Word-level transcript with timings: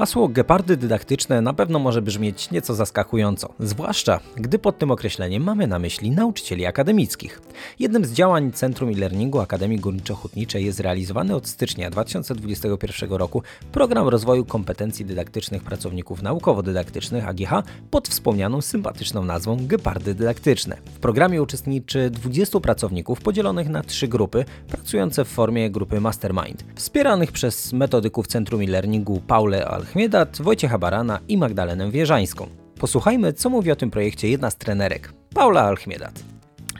Hasło 0.00 0.28
gepardy 0.28 0.76
dydaktyczne 0.76 1.40
na 1.40 1.52
pewno 1.52 1.78
może 1.78 2.02
brzmieć 2.02 2.50
nieco 2.50 2.74
zaskakująco, 2.74 3.54
zwłaszcza 3.58 4.20
gdy 4.36 4.58
pod 4.58 4.78
tym 4.78 4.90
określeniem 4.90 5.42
mamy 5.42 5.66
na 5.66 5.78
myśli 5.78 6.10
nauczycieli 6.10 6.66
akademickich. 6.66 7.40
Jednym 7.78 8.04
z 8.04 8.12
działań 8.12 8.52
Centrum 8.52 8.90
e-Learningu 8.90 9.40
Akademii 9.40 9.80
Górniczo-Hutniczej 9.80 10.58
jest 10.58 10.80
realizowany 10.80 11.34
od 11.34 11.48
stycznia 11.48 11.90
2021 11.90 13.12
roku 13.12 13.42
program 13.72 14.08
rozwoju 14.08 14.44
kompetencji 14.44 15.04
dydaktycznych 15.04 15.62
pracowników 15.62 16.22
naukowo-dydaktycznych 16.22 17.28
AGH 17.28 17.66
pod 17.90 18.08
wspomnianą 18.08 18.60
sympatyczną 18.60 19.24
nazwą 19.24 19.66
Gepardy 19.66 20.14
Dydaktyczne. 20.14 20.76
W 20.94 20.98
programie 20.98 21.42
uczestniczy 21.42 22.10
20 22.10 22.60
pracowników 22.60 23.20
podzielonych 23.20 23.68
na 23.68 23.82
trzy 23.82 24.08
grupy, 24.08 24.44
pracujące 24.68 25.24
w 25.24 25.28
formie 25.28 25.70
grupy 25.70 26.00
Mastermind, 26.00 26.64
wspieranych 26.74 27.32
przez 27.32 27.72
metodyków 27.72 28.26
Centrum 28.26 28.60
e-Learningu 28.60 29.20
Paulę 29.26 29.68
Alchmiedat, 29.90 30.38
Wojciecha 30.42 30.78
Barana 30.78 31.20
i 31.28 31.38
Magdalenę 31.38 31.90
Wieżańską. 31.90 32.46
Posłuchajmy, 32.78 33.32
co 33.32 33.50
mówi 33.50 33.70
o 33.70 33.76
tym 33.76 33.90
projekcie 33.90 34.28
jedna 34.28 34.50
z 34.50 34.56
trenerek, 34.56 35.12
Paula 35.34 35.62
Alchmiedat. 35.62 36.22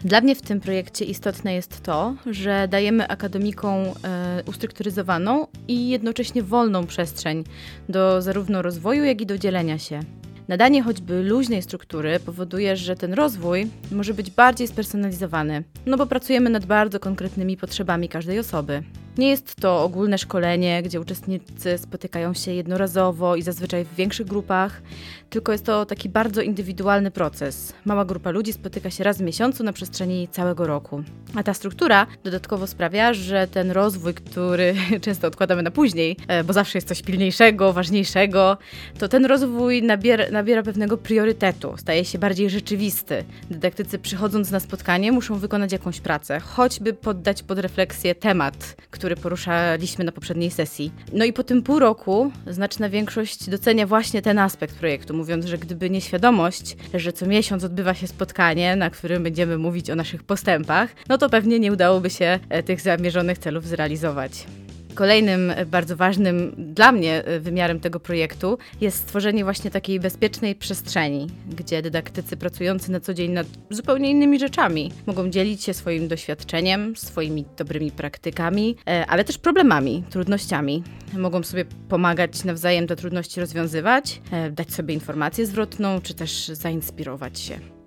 Dla 0.05 0.21
mnie 0.21 0.35
w 0.35 0.43
tym 0.43 0.61
projekcie 0.61 1.05
istotne 1.05 1.55
jest 1.55 1.81
to, 1.81 2.15
że 2.27 2.69
dajemy 2.69 3.09
akademikom 3.09 3.77
e, 3.77 4.43
ustrukturyzowaną 4.47 5.47
i 5.69 5.89
jednocześnie 5.89 6.43
wolną 6.43 6.87
przestrzeń 6.87 7.45
do 7.89 8.23
zarówno 8.23 8.63
rozwoju, 8.63 9.05
jak 9.05 9.21
i 9.21 9.27
do 9.27 9.39
dzielenia 9.39 9.79
się. 9.79 10.01
Nadanie 10.49 10.83
choćby 10.83 11.23
luźnej 11.23 11.63
struktury 11.63 12.21
powoduje, 12.21 12.77
że 12.77 12.97
ten 12.97 13.15
rozwój 13.15 13.67
może 13.93 14.15
być 14.15 14.31
bardziej 14.31 14.69
spersonalizowany, 14.69 15.65
no 15.87 15.97
bo 15.97 16.07
pracujemy 16.07 16.51
nad 16.51 16.67
bardzo 16.67 17.01
konkretnymi 17.01 17.57
potrzebami 17.57 18.09
każdej 18.09 18.39
osoby. 18.39 18.83
Nie 19.21 19.29
jest 19.29 19.55
to 19.55 19.83
ogólne 19.83 20.19
szkolenie, 20.19 20.83
gdzie 20.83 21.01
uczestnicy 21.01 21.79
spotykają 21.79 22.35
się 22.35 22.53
jednorazowo 22.53 23.37
i 23.37 23.43
zazwyczaj 23.43 23.85
w 23.85 23.95
większych 23.95 24.27
grupach, 24.27 24.83
tylko 25.31 25.53
jest 25.53 25.65
to 25.65 25.87
taki 25.87 26.09
bardzo 26.09 26.43
indywidualny 26.43 27.11
proces. 27.11 27.73
Mała 27.85 28.05
grupa 28.05 28.31
ludzi 28.31 28.53
spotyka 28.53 28.91
się 28.91 29.05
raz 29.05 29.19
w 29.19 29.21
miesiącu 29.21 29.65
na 29.65 29.73
przestrzeni 29.73 30.29
całego 30.29 30.67
roku. 30.67 31.03
A 31.35 31.43
ta 31.43 31.55
struktura 31.55 32.07
dodatkowo 32.25 32.67
sprawia, 32.67 33.15
że 33.15 33.47
ten 33.47 33.71
rozwój, 33.71 34.15
który 34.15 34.75
często 35.05 35.29
odkładamy 35.29 35.63
na 35.63 35.71
później, 35.71 36.17
e, 36.29 36.45
bo 36.45 36.53
zawsze 36.53 36.79
jest 36.79 36.89
coś 36.89 37.03
pilniejszego, 37.03 37.73
ważniejszego, 37.73 38.59
to 38.99 39.09
ten 39.09 39.25
rozwój 39.25 39.83
nabiera, 39.83 40.31
nabiera 40.31 40.63
pewnego 40.63 40.97
priorytetu, 40.97 41.75
staje 41.77 42.05
się 42.05 42.19
bardziej 42.19 42.51
rzeczywisty. 42.51 43.25
Dydaktycy 43.51 43.99
przychodząc 43.99 44.51
na 44.51 44.61
spotkanie 44.61 45.13
muszą 45.13 45.39
wykonać 45.39 45.73
jakąś 45.73 46.01
pracę, 46.01 46.41
choćby 46.41 46.93
poddać 46.93 47.43
pod 47.43 47.59
refleksję 47.59 48.15
temat, 48.15 48.77
który 48.91 49.10
poruszaliśmy 49.17 50.05
na 50.05 50.13
poprzedniej 50.13 50.51
sesji. 50.51 50.93
No 51.13 51.25
i 51.25 51.33
po 51.33 51.45
tym 51.45 51.63
pół 51.63 51.79
roku 51.79 52.33
znaczna 52.47 52.89
większość 52.89 53.51
docenia 53.51 53.87
właśnie 53.87 54.23
ten 54.23 54.39
aspekt 54.39 54.75
projektu, 54.75 55.15
mówiąc, 55.15 55.45
że 55.45 55.59
gdyby 55.59 55.91
nie 55.91 56.01
świadomość, 56.01 56.77
że 56.95 57.13
co 57.13 57.27
miesiąc 57.27 57.65
odbywa 57.65 57.95
się 57.95 58.07
spotkanie, 58.07 58.77
na 58.77 58.91
którym 58.91 59.23
będziemy 59.23 59.59
mówić 59.59 59.91
o 59.91 59.95
naszych 59.95 60.23
postępach, 60.23 60.95
no 61.09 61.19
to 61.19 61.31
pewnie 61.31 61.59
nie 61.59 61.73
udałoby 61.73 62.11
się 62.11 62.39
e, 62.49 62.63
tych 62.63 62.81
zamierzonych 62.81 63.39
celów 63.39 63.67
zrealizować. 63.67 64.47
Kolejnym 64.95 65.51
e, 65.51 65.67
bardzo 65.67 65.97
ważnym 65.97 66.55
dla 66.57 66.93
mnie 66.93 67.25
e, 67.25 67.41
wymiarem 67.41 67.81
tego 67.81 68.01
projektu 68.01 68.59
jest 68.81 68.97
stworzenie 68.97 69.45
właśnie 69.45 69.71
takiej 69.71 70.01
bezpiecznej 70.01 70.55
przestrzeni, 70.55 71.27
gdzie 71.57 71.83
dydaktycy 71.83 72.37
pracujący 72.37 72.93
na 72.93 73.01
co 73.01 73.15
dzień 73.15 73.33
nad 73.33 73.47
zupełnie 73.71 74.11
innymi 74.11 74.39
rzeczami 74.39 74.93
mogą 75.07 75.31
dzielić 75.31 75.65
się 75.65 75.75
swoim 75.75 76.09
doświadczeniem, 76.09 76.97
swoimi 76.97 77.45
dobrymi 77.57 77.91
praktykami, 77.91 78.77
e, 78.87 79.07
ale 79.07 79.25
też 79.25 79.39
problemami, 79.39 80.05
trudnościami. 80.11 80.83
Mogą 81.19 81.43
sobie 81.43 81.65
pomagać 81.89 82.45
nawzajem 82.45 82.87
te 82.87 82.97
trudności 82.97 83.41
rozwiązywać, 83.41 84.21
dać 84.53 84.73
sobie 84.73 84.95
informację 84.95 85.47
zwrotną, 85.47 86.01
czy 86.01 86.15
też 86.15 86.49
zainspirować 86.49 87.41
się. 87.41 87.80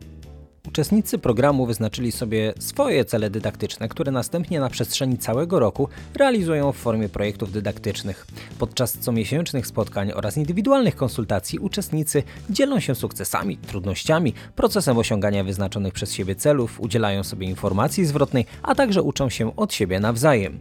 Uczestnicy 0.73 1.17
programu 1.17 1.65
wyznaczyli 1.65 2.11
sobie 2.11 2.53
swoje 2.59 3.05
cele 3.05 3.29
dydaktyczne, 3.29 3.89
które 3.89 4.11
następnie 4.11 4.59
na 4.59 4.69
przestrzeni 4.69 5.17
całego 5.17 5.59
roku 5.59 5.89
realizują 6.15 6.71
w 6.71 6.77
formie 6.77 7.09
projektów 7.09 7.51
dydaktycznych. 7.51 8.27
Podczas 8.59 8.97
comiesięcznych 8.97 9.67
spotkań 9.67 10.11
oraz 10.11 10.37
indywidualnych 10.37 10.95
konsultacji 10.95 11.59
uczestnicy 11.59 12.23
dzielą 12.49 12.79
się 12.79 12.95
sukcesami, 12.95 13.57
trudnościami, 13.57 14.33
procesem 14.55 14.97
osiągania 14.97 15.43
wyznaczonych 15.43 15.93
przez 15.93 16.13
siebie 16.13 16.35
celów, 16.35 16.79
udzielają 16.79 17.23
sobie 17.23 17.47
informacji 17.47 18.05
zwrotnej, 18.05 18.45
a 18.63 18.75
także 18.75 19.01
uczą 19.01 19.29
się 19.29 19.55
od 19.55 19.73
siebie 19.73 19.99
nawzajem. 19.99 20.59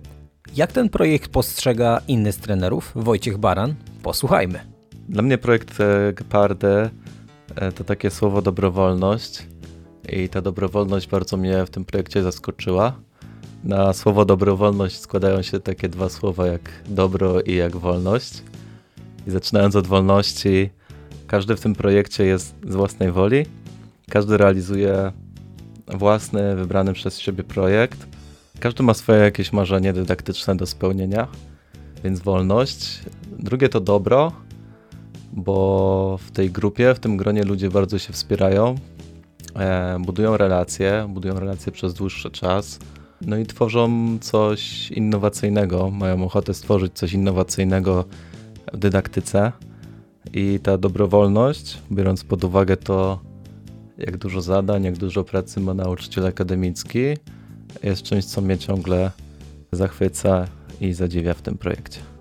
Jak 0.56 0.72
ten 0.72 0.88
projekt 0.88 1.31
postrzega 1.31 2.00
inny 2.09 2.32
z 2.32 2.36
trenerów, 2.36 2.92
Wojciech 2.94 3.38
Baran? 3.38 3.75
Posłuchajmy. 4.03 4.60
Dla 5.09 5.22
mnie 5.22 5.38
projekt 5.38 5.81
e, 5.81 6.12
Geparde 6.12 6.91
e, 7.56 7.72
to 7.72 7.84
takie 7.84 8.10
słowo 8.10 8.42
dobrowolność 8.42 9.51
i 10.08 10.28
ta 10.28 10.42
dobrowolność 10.42 11.08
bardzo 11.08 11.36
mnie 11.36 11.66
w 11.66 11.70
tym 11.70 11.84
projekcie 11.84 12.22
zaskoczyła. 12.22 12.96
Na 13.64 13.92
słowo 13.92 14.24
dobrowolność 14.24 14.98
składają 14.98 15.42
się 15.42 15.60
takie 15.60 15.88
dwa 15.88 16.08
słowa 16.08 16.46
jak 16.46 16.70
dobro 16.88 17.40
i 17.40 17.54
jak 17.54 17.76
wolność. 17.76 18.42
I 19.26 19.30
zaczynając 19.30 19.76
od 19.76 19.86
wolności, 19.86 20.70
każdy 21.26 21.56
w 21.56 21.60
tym 21.60 21.74
projekcie 21.74 22.24
jest 22.24 22.54
z 22.68 22.74
własnej 22.74 23.12
woli. 23.12 23.46
Każdy 24.10 24.36
realizuje 24.36 25.12
własny, 25.86 26.56
wybrany 26.56 26.92
przez 26.92 27.18
siebie 27.18 27.44
projekt. 27.44 28.06
Każdy 28.60 28.82
ma 28.82 28.94
swoje 28.94 29.18
jakieś 29.18 29.52
marzenie 29.52 29.92
dydaktyczne 29.92 30.56
do 30.56 30.66
spełnienia, 30.66 31.28
więc 32.04 32.20
wolność. 32.20 33.00
Drugie 33.38 33.68
to 33.68 33.80
dobro, 33.80 34.32
bo 35.32 36.18
w 36.26 36.30
tej 36.30 36.50
grupie, 36.50 36.94
w 36.94 36.98
tym 36.98 37.16
gronie 37.16 37.44
ludzie 37.44 37.70
bardzo 37.70 37.98
się 37.98 38.12
wspierają, 38.12 38.74
budują 40.00 40.36
relacje, 40.36 41.06
budują 41.08 41.40
relacje 41.40 41.72
przez 41.72 41.94
dłuższy 41.94 42.30
czas, 42.30 42.78
no 43.20 43.36
i 43.36 43.46
tworzą 43.46 44.18
coś 44.20 44.90
innowacyjnego, 44.90 45.90
mają 45.90 46.24
ochotę 46.24 46.54
stworzyć 46.54 46.92
coś 46.92 47.12
innowacyjnego 47.12 48.04
w 48.72 48.76
dydaktyce. 48.76 49.52
I 50.34 50.60
ta 50.62 50.78
dobrowolność, 50.78 51.78
biorąc 51.92 52.24
pod 52.24 52.44
uwagę 52.44 52.76
to, 52.76 53.20
jak 53.98 54.16
dużo 54.16 54.41
zadań, 54.41 54.84
jak 54.84 54.98
dużo 54.98 55.24
pracy 55.24 55.60
ma 55.60 55.74
nauczyciel 55.74 56.26
akademicki, 56.26 56.98
jest 57.82 58.02
czymś, 58.02 58.24
co 58.24 58.41
mnie 58.41 58.58
ciągle 58.58 59.10
zachwyca 59.72 60.46
i 60.80 60.92
zadziwia 60.92 61.34
w 61.34 61.42
tym 61.42 61.58
projekcie. 61.58 62.11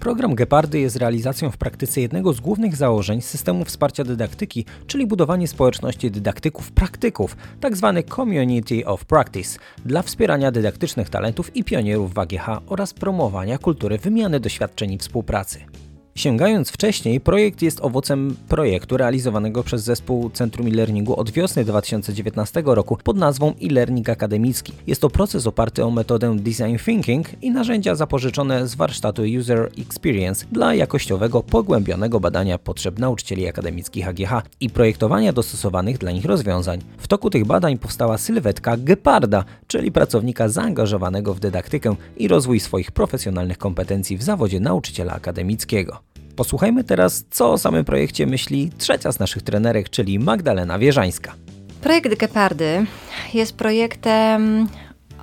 Program 0.00 0.34
Gepardy 0.34 0.80
jest 0.80 0.96
realizacją 0.96 1.50
w 1.50 1.56
praktyce 1.56 2.00
jednego 2.00 2.32
z 2.32 2.40
głównych 2.40 2.76
założeń 2.76 3.20
systemu 3.20 3.64
wsparcia 3.64 4.04
dydaktyki, 4.04 4.64
czyli 4.86 5.06
budowanie 5.06 5.48
społeczności 5.48 6.10
dydaktyków 6.10 6.72
praktyków, 6.72 7.36
tzw. 7.62 7.92
Tak 7.94 8.14
Community 8.14 8.86
of 8.86 9.04
Practice, 9.04 9.58
dla 9.84 10.02
wspierania 10.02 10.50
dydaktycznych 10.50 11.10
talentów 11.10 11.56
i 11.56 11.64
pionierów 11.64 12.14
w 12.14 12.18
AGH 12.18 12.48
oraz 12.66 12.94
promowania 12.94 13.58
kultury 13.58 13.98
wymiany 13.98 14.40
doświadczeń 14.40 14.92
i 14.92 14.98
współpracy. 14.98 15.87
Sięgając 16.18 16.70
wcześniej, 16.70 17.20
projekt 17.20 17.62
jest 17.62 17.80
owocem 17.80 18.36
projektu 18.48 18.96
realizowanego 18.96 19.62
przez 19.62 19.82
zespół 19.82 20.30
Centrum 20.30 20.66
e-Learningu 20.66 21.16
od 21.20 21.30
wiosny 21.30 21.64
2019 21.64 22.62
roku 22.66 22.98
pod 23.04 23.16
nazwą 23.16 23.54
e-learning 23.62 24.08
akademicki. 24.08 24.72
Jest 24.86 25.00
to 25.00 25.10
proces 25.10 25.46
oparty 25.46 25.84
o 25.84 25.90
metodę 25.90 26.36
design 26.36 26.76
thinking 26.84 27.42
i 27.42 27.50
narzędzia 27.50 27.94
zapożyczone 27.94 28.68
z 28.68 28.74
warsztatu 28.74 29.22
User 29.38 29.70
Experience 29.78 30.46
dla 30.52 30.74
jakościowego, 30.74 31.42
pogłębionego 31.42 32.20
badania 32.20 32.58
potrzeb 32.58 32.98
nauczycieli 32.98 33.48
akademickich 33.48 34.08
AGH 34.08 34.42
i 34.60 34.70
projektowania 34.70 35.32
dostosowanych 35.32 35.98
dla 35.98 36.10
nich 36.10 36.24
rozwiązań. 36.24 36.80
W 36.98 37.08
toku 37.08 37.30
tych 37.30 37.44
badań 37.44 37.78
powstała 37.78 38.18
sylwetka 38.18 38.76
Geparda, 38.76 39.44
czyli 39.66 39.92
pracownika 39.92 40.48
zaangażowanego 40.48 41.34
w 41.34 41.40
dydaktykę 41.40 41.94
i 42.16 42.28
rozwój 42.28 42.60
swoich 42.60 42.90
profesjonalnych 42.90 43.58
kompetencji 43.58 44.16
w 44.16 44.22
zawodzie 44.22 44.60
nauczyciela 44.60 45.12
akademickiego. 45.12 46.07
Posłuchajmy 46.38 46.84
teraz, 46.84 47.24
co 47.30 47.52
o 47.52 47.58
samym 47.58 47.84
projekcie 47.84 48.26
myśli 48.26 48.70
trzecia 48.78 49.12
z 49.12 49.18
naszych 49.18 49.42
trenerek, 49.42 49.90
czyli 49.90 50.18
Magdalena 50.18 50.78
Wierzańska. 50.78 51.34
Projekt 51.80 52.14
Gepardy 52.18 52.86
jest 53.34 53.56
projektem 53.56 54.68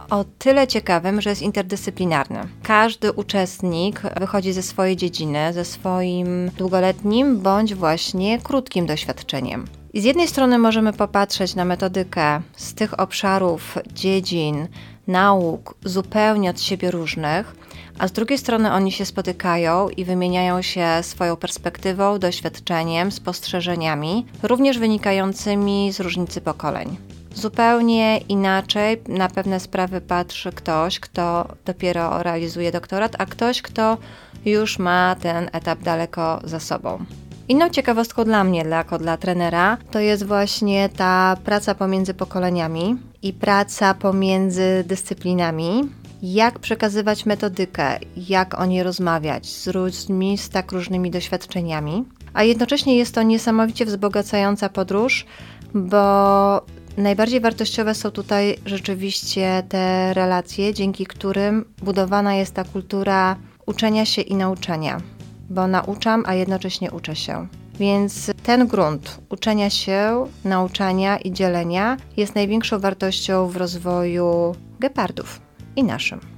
o 0.10 0.26
tyle 0.40 0.68
ciekawym, 0.68 1.22
że 1.22 1.30
jest 1.30 1.42
interdyscyplinarny. 1.42 2.40
Każdy 2.64 3.12
uczestnik 3.12 4.02
wychodzi 4.20 4.54
ze 4.54 4.64
swojej 4.64 4.96
dziedziny, 4.96 5.54
ze 5.54 5.66
swoim 5.66 6.52
długoletnim 6.58 7.40
bądź 7.40 7.76
właśnie 7.76 8.40
krótkim 8.40 8.86
doświadczeniem. 8.86 9.66
I 9.94 10.02
z 10.02 10.04
jednej 10.04 10.28
strony 10.28 10.58
możemy 10.58 10.94
popatrzeć 10.94 11.56
na 11.56 11.66
metodykę 11.66 12.42
z 12.56 12.74
tych 12.74 13.00
obszarów, 13.00 13.78
dziedzin, 13.94 14.68
nauk 15.08 15.76
zupełnie 15.84 16.50
od 16.50 16.62
siebie 16.62 16.92
różnych, 16.92 17.56
a 18.00 18.08
z 18.08 18.12
drugiej 18.12 18.38
strony 18.38 18.72
oni 18.72 18.92
się 18.92 19.06
spotykają 19.06 19.90
i 19.90 20.06
wymieniają 20.06 20.62
się 20.62 20.88
swoją 21.02 21.36
perspektywą, 21.36 22.20
doświadczeniem, 22.20 23.12
spostrzeżeniami, 23.12 24.26
również 24.44 24.80
wynikającymi 24.80 25.92
z 25.94 26.00
różnicy 26.00 26.42
pokoleń. 26.42 26.98
Zupełnie 27.36 28.18
inaczej 28.18 29.02
na 29.08 29.30
pewne 29.30 29.60
sprawy 29.60 30.02
patrzy 30.02 30.52
ktoś, 30.52 31.00
kto 31.00 31.48
dopiero 31.66 32.24
realizuje 32.24 32.72
doktorat, 32.72 33.16
a 33.20 33.26
ktoś, 33.26 33.62
kto 33.62 33.98
już 34.46 34.80
ma 34.80 35.16
ten 35.22 35.50
etap 35.54 35.80
daleko 35.80 36.42
za 36.44 36.60
sobą. 36.60 37.06
Inną 37.48 37.70
ciekawostką 37.70 38.24
dla 38.24 38.44
mnie, 38.44 38.66
jako 38.70 38.98
dla 38.98 39.18
trenera, 39.18 39.78
to 39.92 40.00
jest 40.00 40.26
właśnie 40.26 40.90
ta 40.90 41.38
praca 41.44 41.76
pomiędzy 41.76 42.14
pokoleniami 42.14 42.98
i 43.22 43.34
praca 43.34 43.94
pomiędzy 43.94 44.84
dyscyplinami. 44.88 45.90
Jak 46.34 46.60
przekazywać 46.60 47.26
metodykę, 47.26 48.00
jak 48.18 48.60
o 48.60 48.66
niej 48.66 48.84
rozmawiać 48.84 49.50
z 49.50 49.68
ludźmi 49.68 50.38
z 50.38 50.50
tak 50.50 50.72
różnymi 50.72 51.12
doświadczeniami. 51.12 52.06
A 52.34 52.44
jednocześnie 52.44 52.98
jest 52.98 53.16
to 53.16 53.24
niesamowicie 53.24 53.86
wzbogacająca 53.86 54.70
podróż, 54.70 55.26
bo 55.74 56.62
najbardziej 56.98 57.42
wartościowe 57.42 57.96
są 57.96 58.12
tutaj 58.12 58.58
rzeczywiście 58.66 59.64
te 59.70 60.14
relacje, 60.14 60.74
dzięki 60.74 61.06
którym 61.06 61.66
budowana 61.84 62.36
jest 62.36 62.54
ta 62.54 62.64
kultura 62.64 63.36
uczenia 63.66 64.06
się 64.06 64.22
i 64.22 64.36
nauczania 64.36 65.02
bo 65.50 65.68
nauczam, 65.68 66.24
a 66.26 66.34
jednocześnie 66.34 66.92
uczę 66.92 67.16
się. 67.16 67.48
Więc 67.80 68.32
ten 68.44 68.68
grunt 68.68 69.20
uczenia 69.30 69.70
się, 69.70 70.28
nauczania 70.44 71.18
i 71.18 71.32
dzielenia 71.32 71.98
jest 72.18 72.36
największą 72.36 72.80
wartością 72.80 73.48
w 73.48 73.56
rozwoju 73.56 74.56
gepardów 74.80 75.45
i 75.76 75.84
naszym. 75.84 76.35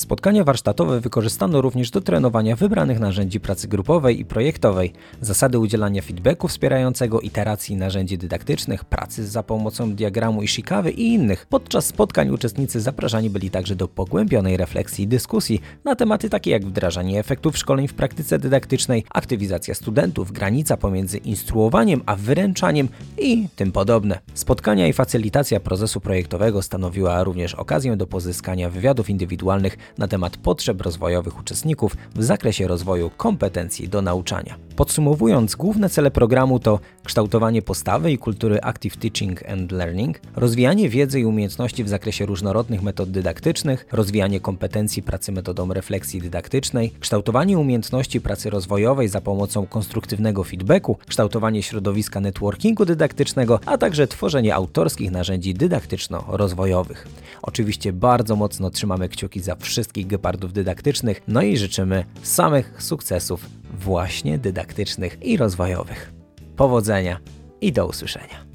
Spotkania 0.00 0.44
warsztatowe 0.44 1.00
wykorzystano 1.00 1.60
również 1.60 1.90
do 1.90 2.00
trenowania 2.00 2.56
wybranych 2.56 3.00
narzędzi 3.00 3.40
pracy 3.40 3.68
grupowej 3.68 4.20
i 4.20 4.24
projektowej, 4.24 4.92
zasady 5.20 5.58
udzielania 5.58 6.02
feedbacku 6.02 6.48
wspierającego 6.48 7.20
iteracji 7.20 7.76
narzędzi 7.76 8.18
dydaktycznych, 8.18 8.84
pracy 8.84 9.26
za 9.26 9.42
pomocą 9.42 9.94
diagramu 9.94 10.42
Ishikawy 10.42 10.90
i 10.90 11.14
innych. 11.14 11.46
Podczas 11.48 11.86
spotkań 11.86 12.30
uczestnicy 12.30 12.80
zapraszani 12.80 13.30
byli 13.30 13.50
także 13.50 13.76
do 13.76 13.88
pogłębionej 13.88 14.56
refleksji 14.56 15.04
i 15.04 15.08
dyskusji 15.08 15.60
na 15.84 15.96
tematy 15.96 16.30
takie 16.30 16.50
jak 16.50 16.64
wdrażanie 16.64 17.20
efektów 17.20 17.58
szkoleń 17.58 17.88
w 17.88 17.94
praktyce 17.94 18.38
dydaktycznej, 18.38 19.04
aktywizacja 19.10 19.74
studentów, 19.74 20.32
granica 20.32 20.76
pomiędzy 20.76 21.18
instruowaniem 21.18 22.02
a 22.06 22.16
wyręczaniem 22.16 22.88
i 23.18 23.48
tym 23.56 23.72
podobne. 23.72 24.18
Spotkania 24.34 24.88
i 24.88 24.92
facylitacja 24.92 25.60
procesu 25.60 26.00
projektowego 26.00 26.62
stanowiła 26.62 27.24
również 27.24 27.54
okazję 27.54 27.96
do 27.96 28.06
pozyskania 28.06 28.70
wywiadów 28.70 29.10
indywidualnych 29.10 29.76
na 29.98 30.08
temat 30.08 30.36
potrzeb 30.36 30.80
rozwojowych 30.80 31.40
uczestników 31.40 31.96
w 32.14 32.24
zakresie 32.24 32.68
rozwoju 32.68 33.10
kompetencji 33.16 33.88
do 33.88 34.02
nauczania. 34.02 34.56
Podsumowując, 34.76 35.54
główne 35.54 35.90
cele 35.90 36.10
programu 36.10 36.58
to 36.58 36.80
kształtowanie 37.04 37.62
postawy 37.62 38.12
i 38.12 38.18
kultury 38.18 38.58
Active 38.62 38.96
Teaching 38.96 39.48
and 39.48 39.72
Learning, 39.72 40.20
rozwijanie 40.36 40.88
wiedzy 40.88 41.20
i 41.20 41.24
umiejętności 41.24 41.84
w 41.84 41.88
zakresie 41.88 42.26
różnorodnych 42.26 42.82
metod 42.82 43.10
dydaktycznych, 43.10 43.86
rozwijanie 43.92 44.40
kompetencji 44.40 45.02
pracy 45.02 45.32
metodą 45.32 45.72
refleksji 45.72 46.20
dydaktycznej, 46.20 46.92
kształtowanie 47.00 47.58
umiejętności 47.58 48.20
pracy 48.20 48.50
rozwojowej 48.50 49.08
za 49.08 49.20
pomocą 49.20 49.66
konstruktywnego 49.66 50.44
feedbacku, 50.44 50.96
kształtowanie 51.06 51.62
środowiska 51.62 52.20
networkingu 52.20 52.84
dydaktycznego, 52.84 53.60
a 53.66 53.78
także 53.78 54.06
tworzenie 54.06 54.54
autorskich 54.54 55.10
narzędzi 55.10 55.54
dydaktyczno-rozwojowych. 55.54 57.08
Oczywiście 57.42 57.92
bardzo 57.92 58.36
mocno 58.36 58.70
trzymamy 58.70 59.08
kciuki 59.08 59.40
za 59.40 59.56
wszystkich 59.70 60.06
gepardów 60.06 60.52
dydaktycznych, 60.52 61.22
no 61.28 61.42
i 61.42 61.56
życzymy 61.56 62.04
samych 62.22 62.82
sukcesów 62.82 63.46
właśnie 63.72 64.38
dydaktycznych 64.38 65.22
i 65.22 65.36
rozwojowych. 65.36 66.12
Powodzenia 66.56 67.20
i 67.60 67.72
do 67.72 67.86
usłyszenia. 67.86 68.49